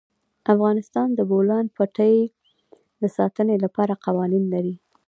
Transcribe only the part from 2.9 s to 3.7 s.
د ساتنې